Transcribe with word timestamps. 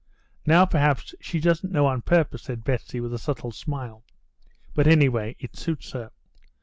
Now, 0.47 0.65
perhaps, 0.65 1.13
she 1.21 1.39
doesn't 1.39 1.71
know 1.71 1.85
on 1.85 2.01
purpose," 2.01 2.41
said 2.41 2.63
Betsy, 2.63 2.99
with 2.99 3.13
a 3.13 3.19
subtle 3.19 3.51
smile. 3.51 4.03
"But, 4.73 4.87
anyway, 4.87 5.35
it 5.39 5.55
suits 5.55 5.91
her. 5.91 6.09